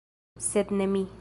[0.45, 1.05] Sed ne mi.